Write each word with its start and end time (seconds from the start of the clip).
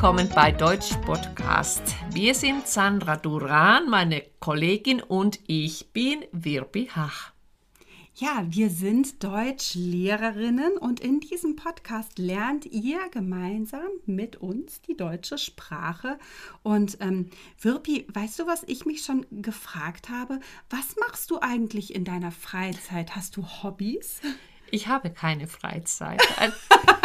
willkommen 0.00 0.30
bei 0.34 0.50
Deutsch 0.50 0.96
Podcast. 1.04 1.94
Wir 2.10 2.34
sind 2.34 2.66
Sandra 2.66 3.16
Duran, 3.16 3.90
meine 3.90 4.22
Kollegin 4.38 5.02
und 5.02 5.40
ich 5.46 5.92
bin 5.92 6.24
Wirbi 6.32 6.88
Hach. 6.96 7.32
Ja, 8.14 8.46
wir 8.48 8.70
sind 8.70 9.22
Deutschlehrerinnen 9.22 10.78
und 10.78 11.00
in 11.00 11.20
diesem 11.20 11.54
Podcast 11.54 12.18
lernt 12.18 12.64
ihr 12.64 12.98
gemeinsam 13.10 13.90
mit 14.06 14.36
uns 14.36 14.80
die 14.80 14.96
deutsche 14.96 15.36
Sprache. 15.36 16.18
Und 16.62 16.96
ähm, 17.00 17.28
Wirpi, 17.60 18.06
weißt 18.10 18.38
du, 18.38 18.46
was 18.46 18.62
ich 18.62 18.86
mich 18.86 19.04
schon 19.04 19.26
gefragt 19.30 20.08
habe? 20.08 20.40
Was 20.70 20.96
machst 20.98 21.30
du 21.30 21.40
eigentlich 21.42 21.94
in 21.94 22.06
deiner 22.06 22.32
Freizeit? 22.32 23.16
Hast 23.16 23.36
du 23.36 23.44
Hobbys? 23.44 24.22
Ich 24.70 24.88
habe 24.88 25.10
keine 25.10 25.46
Freizeit. 25.46 26.22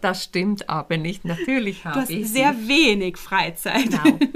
Das 0.00 0.24
stimmt 0.24 0.68
aber 0.68 0.96
nicht. 0.96 1.24
Natürlich 1.24 1.84
habe 1.84 1.94
du 1.96 2.00
hast 2.02 2.10
ich 2.10 2.28
sehr 2.30 2.54
sie. 2.54 2.68
wenig 2.68 3.16
Freizeit. 3.16 3.84
Genau. 3.90 4.18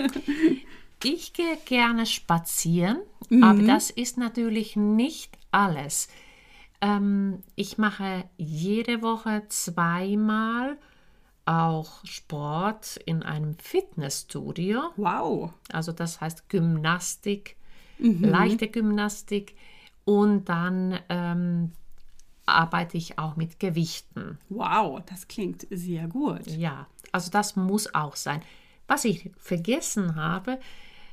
Ich 1.04 1.32
gehe 1.32 1.56
gerne 1.64 2.06
spazieren, 2.06 2.98
Mhm. 3.28 3.42
aber 3.42 3.62
das 3.62 3.90
ist 3.90 4.18
natürlich 4.18 4.76
nicht 4.76 5.36
alles. 5.50 6.06
Ähm, 6.80 7.42
ich 7.56 7.76
mache 7.76 8.22
jede 8.36 9.02
Woche 9.02 9.42
zweimal 9.48 10.78
auch 11.44 12.04
Sport 12.04 13.00
in 13.04 13.24
einem 13.24 13.56
Fitnessstudio. 13.58 14.80
Wow. 14.96 15.52
Also 15.72 15.90
das 15.90 16.20
heißt 16.20 16.48
Gymnastik, 16.48 17.56
Mhm. 17.98 18.22
leichte 18.24 18.68
Gymnastik 18.68 19.56
und 20.04 20.48
dann 20.48 21.00
ähm, 21.08 21.72
arbeite 22.46 22.96
ich 22.96 23.18
auch 23.18 23.36
mit 23.36 23.60
Gewichten. 23.60 24.38
Wow, 24.48 25.00
das 25.06 25.28
klingt 25.28 25.66
sehr 25.70 26.08
gut. 26.08 26.46
Ja, 26.46 26.86
also 27.12 27.30
das 27.30 27.56
muss 27.56 27.94
auch 27.94 28.16
sein. 28.16 28.42
Was 28.86 29.04
ich 29.04 29.30
vergessen 29.36 30.16
habe, 30.16 30.58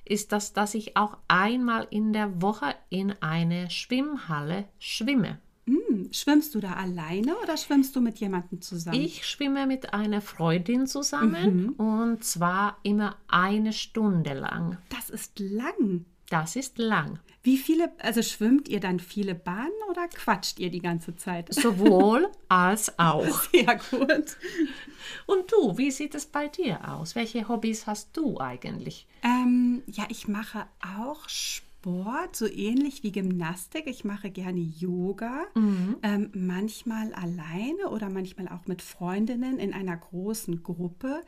ist, 0.06 0.32
dass, 0.32 0.54
dass 0.54 0.74
ich 0.74 0.98
auch 0.98 1.18
einmal 1.28 1.88
in 1.92 2.14
der 2.14 2.42
Woche 2.42 2.76
in 2.90 3.14
eine 3.22 3.70
Schwimmhalle 3.70 4.66
schwimme. 4.80 5.40
Hm, 5.66 6.10
Schwimmst 6.12 6.56
du 6.56 6.60
da 6.60 6.74
alleine 6.74 7.38
oder 7.44 7.56
schwimmst 7.56 7.96
du 7.96 8.02
mit 8.02 8.18
jemandem 8.18 8.60
zusammen? 8.60 9.00
Ich 9.00 9.28
schwimme 9.28 9.68
mit 9.68 9.94
einer 9.94 10.22
Freundin 10.22 10.88
zusammen 10.88 11.70
und 11.78 12.24
zwar 12.24 12.78
immer 12.82 13.18
eine 13.28 13.72
Stunde 13.72 14.34
lang. 14.34 14.80
Das 14.90 15.12
ist 15.12 15.40
lang. 15.40 16.06
Das 16.30 16.56
ist 16.56 16.78
lang. 16.78 17.20
Wie 17.42 17.58
viele, 17.58 17.92
also 18.00 18.22
schwimmt 18.22 18.68
ihr 18.68 18.80
dann 18.80 19.00
viele 19.00 19.34
Bahnen 19.34 19.72
oder 19.90 20.08
quatscht 20.10 20.60
ihr 20.60 20.70
die 20.70 20.82
ganze 20.82 21.16
Zeit? 21.16 21.52
Sowohl 21.54 22.28
als 22.50 23.00
auch. 23.00 23.42
Sehr 23.52 23.80
gut. 23.90 24.38
Und 25.26 25.52
du, 25.52 25.78
wie 25.78 25.90
sieht 25.92 26.14
es 26.16 26.26
bei 26.28 26.48
dir 26.48 26.88
aus? 26.94 27.16
Welche 27.16 27.48
Hobbys 27.48 27.88
hast 27.88 28.16
du 28.16 28.40
eigentlich? 28.40 29.08
Ähm, 29.24 29.82
ja, 29.88 30.06
ich 30.10 30.28
mache 30.28 30.68
auch 30.98 31.28
Sport, 31.30 32.36
so 32.36 32.46
ähnlich 32.46 33.02
wie 33.04 33.12
Gymnastik. 33.12 33.88
Ich 33.88 34.04
mache 34.04 34.30
gerne 34.30 34.60
Yoga, 34.60 35.46
ähm, 35.56 36.30
manchmal 36.36 37.14
alleine 37.14 37.90
oder 37.90 38.10
manchmal 38.10 38.50
auch 38.50 38.68
mit 38.68 38.82
Freundinnen 38.82 39.58
in 39.58 39.74
einer 39.74 39.96
großen 39.98 40.62
Gruppe. 40.62 41.22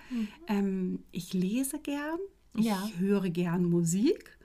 Ähm, 0.47 1.03
ich 1.11 1.33
lese 1.33 1.79
gern, 1.79 2.19
ich 2.55 2.65
Ja. 2.65 2.87
höre 2.99 3.29
gern 3.29 3.63
Musik 3.63 4.37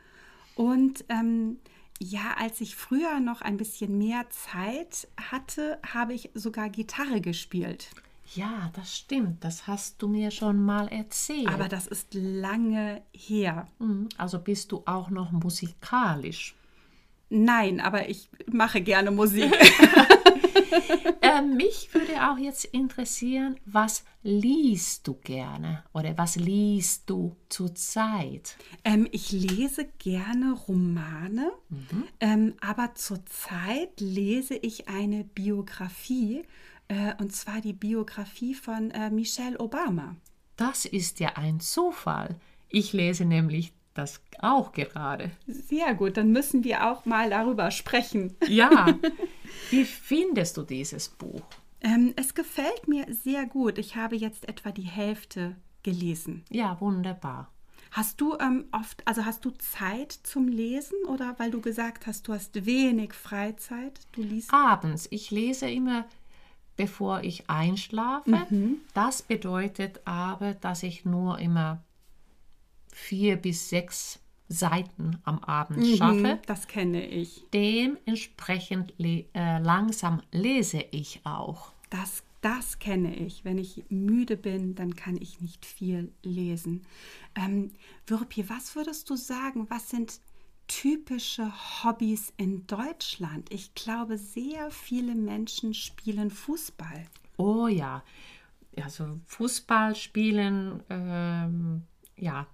und 0.57 1.05
ähm, 1.09 1.59
ja, 2.01 2.35
als 2.39 2.61
ich 2.61 2.75
früher 2.75 3.21
noch 3.21 3.41
ein 3.41 3.57
bisschen 3.57 3.97
mehr 3.97 4.27
Zeit 4.31 5.07
hatte, 5.31 5.79
habe 5.95 6.13
ich 6.15 6.31
sogar 6.35 6.69
Gitarre 6.69 7.21
gespielt. 7.21 7.89
Ja, 8.35 8.71
das 8.75 8.97
stimmt. 8.97 9.45
Das 9.45 9.67
hast 9.69 10.03
du 10.03 10.09
mir 10.09 10.31
schon 10.33 10.63
mal 10.63 10.89
erzählt. 10.89 11.49
Aber 11.49 11.69
das 11.69 11.87
ist 11.87 12.09
lange 12.13 13.03
her. 13.13 13.69
Mhm, 13.79 14.09
Also 14.19 14.41
bist 14.41 14.73
du 14.73 14.83
auch 14.85 15.11
noch 15.11 15.31
musikalisch. 15.31 16.57
Nein, 17.31 17.81
aber 17.81 18.09
ich 18.09 18.29
mache 18.51 18.81
gerne 18.81 19.11
Musik. 19.11 19.53
Äh, 21.21 21.43
mich 21.43 21.93
würde 21.93 22.31
auch 22.31 22.39
jetzt 22.39 22.67
interessieren, 22.67 23.59
was 23.65 24.05
liest 24.23 25.07
du 25.07 25.15
gerne 25.15 25.83
oder 25.93 26.17
was 26.19 26.37
liest 26.37 27.09
du 27.09 27.37
zurzeit? 27.49 28.57
ähm, 28.85 29.09
ich 29.13 29.33
lese 29.33 29.87
gerne 29.99 30.53
Romane, 30.53 31.53
ähm, 32.21 32.55
aber 32.61 32.95
zurzeit 32.95 34.01
lese 34.01 34.55
ich 34.55 34.89
eine 34.89 35.25
Biografie, 35.25 36.43
äh, 36.89 37.15
und 37.19 37.33
zwar 37.33 37.61
die 37.61 37.73
Biografie 37.73 38.55
von 38.55 38.91
äh, 38.91 39.11
Michelle 39.11 39.59
Obama. 39.59 40.17
Das 40.57 40.85
ist 40.85 41.21
ja 41.21 41.37
ein 41.37 41.61
Zufall. 41.61 42.37
Ich 42.69 42.93
lese 42.93 43.25
nämlich 43.25 43.73
das 43.97 44.21
auch 44.39 44.73
gerade. 44.73 45.31
Sehr 45.47 45.95
gut, 45.95 46.17
dann 46.17 46.31
müssen 46.31 46.65
wir 46.65 46.91
auch 46.91 47.05
mal 47.05 47.31
darüber 47.31 47.71
sprechen. 47.71 48.37
Ja. 48.47 48.87
Wie 49.71 49.85
findest 49.85 50.57
du 50.57 50.63
dieses 50.63 51.09
Buch? 51.09 51.43
Ähm, 51.81 52.15
es 52.17 52.35
gefällt 52.35 52.89
mir 52.89 53.07
sehr 53.13 53.47
gut. 53.47 53.79
Ich 53.79 53.97
habe 53.97 54.17
jetzt 54.17 54.49
etwa 54.49 54.71
die 54.71 54.83
Hälfte 54.83 55.57
gelesen. 55.83 56.45
Ja, 56.51 56.81
wunderbar. 56.81 57.51
Hast 57.93 58.21
du 58.21 58.37
ähm, 58.39 58.67
oft, 58.73 59.07
also 59.07 59.25
hast 59.25 59.45
du 59.45 59.51
Zeit 59.53 60.13
zum 60.13 60.49
Lesen 60.49 60.99
oder 61.07 61.35
weil 61.39 61.51
du 61.51 61.61
gesagt 61.61 62.07
hast, 62.07 62.29
du 62.29 62.35
hast 62.35 62.67
wenig 62.67 63.13
Freizeit, 63.15 64.01
du 64.13 64.23
liest? 64.23 64.53
Abends. 64.53 65.07
Ich 65.11 65.31
lese 65.31 65.71
immer, 65.71 66.05
bevor 66.77 67.23
ich 67.23 67.49
einschlafe. 67.49 68.47
Das 68.93 69.23
bedeutet 69.23 70.01
aber, 70.05 70.55
dass 70.55 70.83
ich 70.83 71.05
nur 71.05 71.39
immer 71.39 71.83
vier 72.97 73.37
bis 73.37 73.69
sechs 73.69 74.21
Seiten 74.49 75.19
am 75.25 75.39
Abend 75.41 75.87
schaffe. 75.99 76.15
Mhm, 76.15 76.39
das 76.47 76.67
kenne 76.67 77.07
ich. 77.07 77.45
Dementsprechend 77.53 78.95
le 78.97 79.27
äh, 79.35 79.59
langsam 79.59 80.23
lese 80.33 80.85
ich 80.93 81.21
auch. 81.25 81.73
Das, 81.91 82.23
das 82.41 82.79
kenne 82.79 83.15
ich. 83.15 83.45
Wenn 83.45 83.59
ich 83.59 83.85
müde 83.91 84.37
bin, 84.37 84.75
dann 84.75 84.97
kann 84.97 85.17
ich 85.21 85.41
nicht 85.41 85.67
viel 85.67 86.11
lesen. 86.23 86.87
Ähm, 87.35 87.73
Wirpi, 88.07 88.49
was 88.49 88.75
würdest 88.77 89.11
du 89.11 89.17
sagen, 89.17 89.67
was 89.69 89.91
sind 89.91 90.21
typische 90.67 91.53
Hobbys 91.85 92.33
in 92.39 92.67
Deutschland? 92.67 93.53
Ich 93.53 93.75
glaube, 93.75 94.17
sehr 94.17 94.71
viele 94.71 95.15
Menschen 95.15 95.75
spielen 95.75 96.31
Fußball. 96.31 97.05
Oh 97.37 97.67
ja, 97.67 98.03
also 98.83 99.21
Fußball 99.27 99.95
spielen, 99.95 100.83
ähm, 100.89 101.83
ja, 102.17 102.47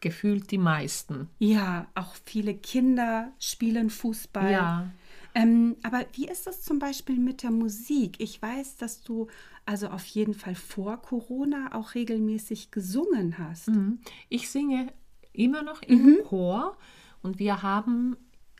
gefühlt 0.00 0.50
die 0.50 0.58
meisten. 0.58 1.28
Ja, 1.38 1.86
auch 1.94 2.14
viele 2.24 2.54
Kinder 2.54 3.32
spielen 3.38 3.90
Fußball. 3.90 4.52
Ja. 4.52 4.90
Ähm, 5.34 5.76
aber 5.82 6.06
wie 6.12 6.28
ist 6.28 6.46
das 6.46 6.62
zum 6.62 6.78
Beispiel 6.78 7.18
mit 7.18 7.42
der 7.42 7.50
Musik? 7.50 8.16
Ich 8.18 8.40
weiß, 8.40 8.76
dass 8.76 9.02
du 9.02 9.26
also 9.66 9.88
auf 9.88 10.04
jeden 10.06 10.34
Fall 10.34 10.54
vor 10.54 11.00
Corona 11.00 11.74
auch 11.74 11.94
regelmäßig 11.94 12.70
gesungen 12.70 13.38
hast. 13.38 13.68
Mhm. 13.68 13.98
Ich 14.28 14.48
singe 14.48 14.92
immer 15.32 15.62
noch 15.62 15.82
im 15.82 16.22
Chor 16.24 16.76
und 17.22 17.38
wir 17.38 17.62
haben 17.62 18.16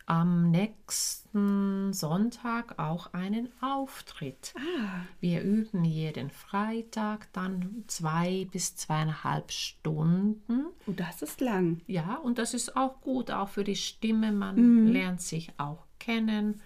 am 0.06 0.50
nächsten 0.50 1.92
Sonntag 1.92 2.78
auch 2.78 3.12
einen 3.14 3.48
Auftritt. 3.62 4.52
Ah, 4.56 5.02
Wir 5.20 5.42
üben 5.42 5.84
jeden 5.84 6.30
Freitag 6.30 7.32
dann 7.32 7.84
zwei 7.86 8.46
bis 8.52 8.76
zweieinhalb 8.76 9.50
Stunden. 9.50 10.66
oh, 10.86 10.92
das 10.92 11.22
ist 11.22 11.40
lang. 11.40 11.80
Ja, 11.86 12.16
und 12.16 12.38
das 12.38 12.54
ist 12.54 12.76
auch 12.76 13.00
gut, 13.00 13.30
auch 13.30 13.48
für 13.48 13.64
die 13.64 13.76
Stimme. 13.76 14.32
Man 14.32 14.86
lernt 14.88 15.22
sich 15.22 15.52
auch 15.58 15.86
kennen. 15.98 16.60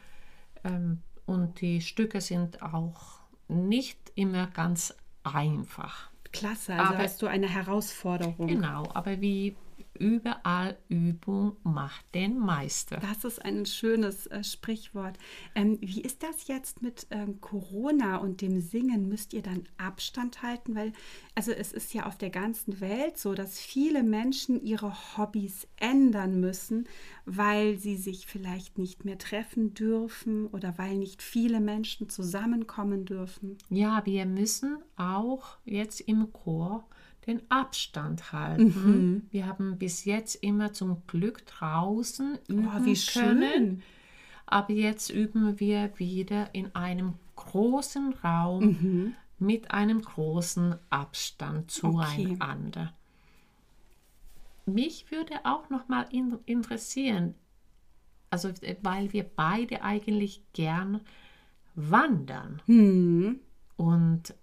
Ähm, 0.64 1.02
und 1.26 1.60
die 1.60 1.80
Stücke 1.80 2.20
sind 2.20 2.62
auch 2.62 3.20
nicht 3.48 3.98
immer 4.16 4.46
ganz 4.48 4.96
einfach. 5.22 6.10
Klasse, 6.32 6.74
also 6.74 6.94
Aber- 6.94 7.02
hast 7.04 7.22
du 7.22 7.26
eine 7.26 7.48
Herausforderung. 7.48 8.48
Genau, 8.48 8.88
aber 8.94 9.20
wie 9.20 9.56
überall 9.98 10.78
Übung 10.88 11.56
macht 11.62 12.14
den 12.14 12.38
Meister. 12.38 12.98
Das 12.98 13.24
ist 13.24 13.44
ein 13.44 13.66
schönes 13.66 14.26
äh, 14.26 14.42
Sprichwort. 14.42 15.18
Ähm, 15.54 15.78
wie 15.80 16.00
ist 16.00 16.22
das 16.22 16.48
jetzt 16.48 16.82
mit 16.82 17.06
ähm, 17.10 17.40
Corona 17.40 18.16
und 18.16 18.40
dem 18.40 18.60
Singen? 18.60 19.08
Müsst 19.08 19.32
ihr 19.32 19.42
dann 19.42 19.64
Abstand 19.76 20.42
halten? 20.42 20.74
Weil, 20.74 20.92
also 21.34 21.52
es 21.52 21.72
ist 21.72 21.94
ja 21.94 22.06
auf 22.06 22.16
der 22.16 22.30
ganzen 22.30 22.80
Welt 22.80 23.18
so, 23.18 23.34
dass 23.34 23.58
viele 23.58 24.02
Menschen 24.02 24.62
ihre 24.62 24.92
Hobbys 25.16 25.66
ändern 25.76 26.40
müssen, 26.40 26.88
weil 27.24 27.78
sie 27.78 27.96
sich 27.96 28.26
vielleicht 28.26 28.78
nicht 28.78 29.04
mehr 29.04 29.18
treffen 29.18 29.74
dürfen 29.74 30.46
oder 30.46 30.78
weil 30.78 30.96
nicht 30.96 31.22
viele 31.22 31.60
Menschen 31.60 32.08
zusammenkommen 32.08 33.04
dürfen. 33.04 33.58
Ja, 33.70 34.04
wir 34.04 34.26
müssen 34.26 34.78
auch 34.96 35.58
jetzt 35.64 36.00
im 36.00 36.32
Chor 36.32 36.88
den 37.28 37.42
Abstand 37.50 38.32
halten. 38.32 39.28
Wir 39.30 39.46
haben 39.46 39.78
bis 39.78 40.04
jetzt 40.04 40.34
immer 40.36 40.72
zum 40.72 41.06
Glück 41.06 41.46
draußen 41.46 42.38
üben 42.48 42.68
Oh, 42.68 42.84
wie 42.84 42.94
können. 42.94 43.42
schön. 43.52 43.82
Aber 44.46 44.72
jetzt 44.72 45.10
üben 45.10 45.60
wir 45.60 45.96
wieder 45.98 46.52
in 46.54 46.74
einem 46.74 47.14
großen 47.36 48.14
Raum 48.24 49.14
mit 49.38 49.70
einem 49.70 50.02
großen 50.02 50.74
Abstand 50.90 51.70
zueinander. 51.70 52.92
Okay. 54.66 54.72
Mich 54.72 55.10
würde 55.10 55.34
auch 55.44 55.70
noch 55.70 55.88
mal 55.88 56.06
in, 56.10 56.38
interessieren, 56.46 57.34
also 58.30 58.50
weil 58.82 59.12
wir 59.12 59.24
beide 59.24 59.82
eigentlich 59.82 60.42
gern 60.52 61.00
wandern. 61.74 62.60
Hm. 62.66 63.40
Und 63.76 64.34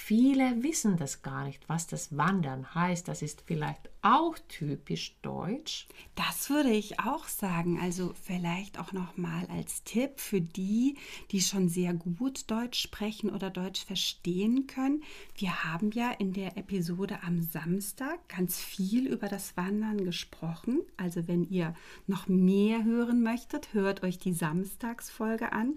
viele 0.00 0.62
wissen 0.62 0.96
das 0.96 1.22
gar 1.22 1.44
nicht, 1.44 1.68
was 1.68 1.86
das 1.86 2.16
Wandern 2.16 2.74
heißt. 2.74 3.08
Das 3.08 3.22
ist 3.22 3.42
vielleicht 3.46 3.90
auch 4.02 4.36
typisch 4.48 5.16
deutsch. 5.22 5.88
Das 6.14 6.50
würde 6.50 6.70
ich 6.70 7.00
auch 7.00 7.26
sagen. 7.26 7.78
Also 7.80 8.14
vielleicht 8.22 8.78
auch 8.78 8.92
noch 8.92 9.16
mal 9.16 9.46
als 9.46 9.82
Tipp 9.84 10.20
für 10.20 10.40
die, 10.40 10.96
die 11.30 11.40
schon 11.40 11.68
sehr 11.68 11.94
gut 11.94 12.50
Deutsch 12.50 12.80
sprechen 12.80 13.30
oder 13.30 13.50
Deutsch 13.50 13.84
verstehen 13.84 14.66
können. 14.66 15.02
Wir 15.34 15.64
haben 15.64 15.90
ja 15.90 16.10
in 16.12 16.32
der 16.32 16.56
Episode 16.56 17.18
am 17.22 17.42
Samstag 17.42 18.28
ganz 18.28 18.60
viel 18.60 19.06
über 19.06 19.28
das 19.28 19.56
Wandern 19.56 20.04
gesprochen. 20.04 20.80
Also 20.96 21.26
wenn 21.28 21.44
ihr 21.44 21.74
noch 22.06 22.28
mehr 22.28 22.84
hören 22.84 23.22
möchtet, 23.22 23.74
hört 23.74 24.02
euch 24.02 24.18
die 24.18 24.32
Samstagsfolge 24.32 25.52
an. 25.52 25.74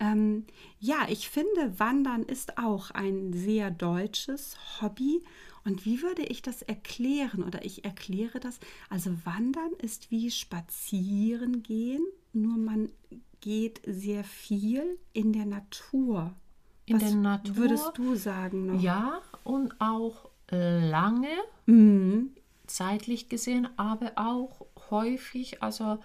Ähm, 0.00 0.46
ja, 0.80 1.06
ich 1.08 1.28
finde, 1.28 1.78
Wandern 1.78 2.22
ist 2.22 2.58
auch 2.58 2.90
ein 2.90 3.32
sehr 3.32 3.70
deutsches 3.70 4.56
Hobby. 4.80 5.22
Und 5.64 5.86
wie 5.86 6.02
würde 6.02 6.22
ich 6.22 6.42
das 6.42 6.62
erklären 6.62 7.42
oder 7.42 7.64
ich 7.64 7.84
erkläre 7.84 8.38
das? 8.38 8.60
Also 8.90 9.10
Wandern 9.24 9.72
ist 9.78 10.10
wie 10.10 10.30
Spazieren 10.30 11.62
gehen, 11.62 12.04
nur 12.32 12.58
man 12.58 12.90
geht 13.40 13.80
sehr 13.86 14.24
viel 14.24 14.98
in 15.12 15.32
der 15.32 15.46
Natur. 15.46 16.34
In 16.86 17.00
Was 17.00 17.10
der 17.10 17.18
Natur 17.18 17.56
würdest 17.56 17.92
du 17.96 18.14
sagen 18.14 18.66
noch? 18.66 18.80
Ja, 18.80 19.22
und 19.42 19.80
auch 19.80 20.28
äh, 20.50 20.86
lange, 20.86 21.28
mhm. 21.64 22.30
zeitlich 22.66 23.28
gesehen, 23.30 23.68
aber 23.78 24.12
auch 24.16 24.66
häufig, 24.90 25.62
also 25.62 25.98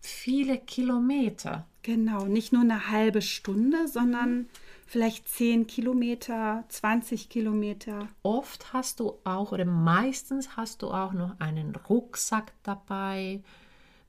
viele 0.00 0.58
Kilometer. 0.58 1.66
Genau, 1.82 2.26
nicht 2.26 2.52
nur 2.52 2.62
eine 2.62 2.90
halbe 2.90 3.22
Stunde, 3.22 3.88
sondern 3.88 4.48
vielleicht 4.86 5.28
10 5.28 5.66
Kilometer, 5.66 6.64
20 6.68 7.28
Kilometer. 7.28 8.08
Oft 8.22 8.72
hast 8.72 9.00
du 9.00 9.18
auch 9.24 9.50
oder 9.50 9.64
meistens 9.64 10.56
hast 10.56 10.82
du 10.82 10.92
auch 10.92 11.12
noch 11.12 11.40
einen 11.40 11.74
Rucksack 11.74 12.52
dabei 12.62 13.42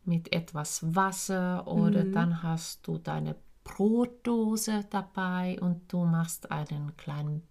mit 0.06 0.34
etwas 0.34 0.96
Wasser 0.96 1.68
oder 1.68 2.04
mhm. 2.04 2.12
dann 2.12 2.44
hast 2.44 2.86
du 2.86 2.98
deine 3.00 3.36
Brotdose 3.64 4.86
dabei 4.90 5.58
und 5.62 5.92
du 5.92 6.06
machst 6.06 6.52
einen 6.52 6.96
kleinen 6.98 7.42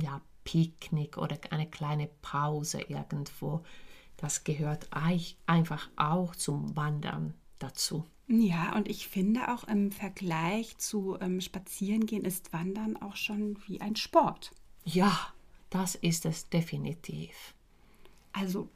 ja, 0.00 0.20
Picknick 0.44 1.16
oder 1.16 1.38
eine 1.50 1.68
kleine 1.70 2.08
Pause 2.20 2.80
irgendwo. 2.82 3.62
Das 4.16 4.44
gehört 4.44 4.88
einfach 5.46 5.88
auch 5.96 6.36
zum 6.36 6.76
Wandern 6.76 7.34
dazu. 7.58 8.04
Ja, 8.34 8.74
und 8.74 8.88
ich 8.88 9.08
finde 9.08 9.52
auch 9.52 9.64
im 9.64 9.92
Vergleich 9.92 10.78
zu 10.78 11.18
ähm, 11.20 11.42
Spazierengehen 11.42 12.24
ist 12.24 12.54
Wandern 12.54 12.96
auch 12.96 13.14
schon 13.14 13.58
wie 13.66 13.82
ein 13.82 13.94
Sport. 13.94 14.52
Ja, 14.84 15.34
das 15.68 15.96
ist 15.96 16.24
es 16.24 16.48
definitiv. 16.48 17.54
Also 18.32 18.70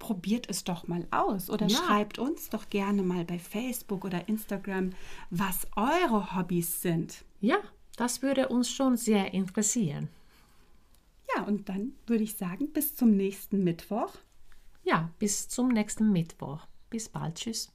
probiert 0.00 0.50
es 0.50 0.64
doch 0.64 0.88
mal 0.88 1.06
aus 1.12 1.48
oder 1.48 1.68
ja. 1.68 1.78
schreibt 1.78 2.18
uns 2.18 2.50
doch 2.50 2.70
gerne 2.70 3.04
mal 3.04 3.24
bei 3.24 3.38
Facebook 3.38 4.04
oder 4.04 4.28
Instagram, 4.28 4.90
was 5.30 5.68
eure 5.76 6.34
Hobbys 6.34 6.82
sind. 6.82 7.24
Ja, 7.40 7.58
das 7.96 8.20
würde 8.22 8.48
uns 8.48 8.68
schon 8.68 8.96
sehr 8.96 9.32
interessieren. 9.32 10.08
Ja, 11.36 11.44
und 11.44 11.68
dann 11.68 11.92
würde 12.08 12.24
ich 12.24 12.34
sagen, 12.34 12.72
bis 12.72 12.96
zum 12.96 13.16
nächsten 13.16 13.62
Mittwoch. 13.62 14.12
Ja, 14.82 15.12
bis 15.20 15.46
zum 15.46 15.68
nächsten 15.68 16.10
Mittwoch. 16.10 16.66
Bis 16.90 17.08
bald. 17.08 17.36
Tschüss. 17.36 17.70